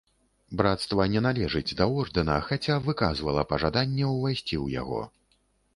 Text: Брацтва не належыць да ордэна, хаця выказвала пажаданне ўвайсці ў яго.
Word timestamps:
Брацтва 0.61 1.05
не 1.15 1.21
належыць 1.25 1.75
да 1.81 1.87
ордэна, 2.05 2.39
хаця 2.49 2.79
выказвала 2.87 3.45
пажаданне 3.53 4.05
ўвайсці 4.15 4.55
ў 4.63 4.81
яго. 4.83 5.01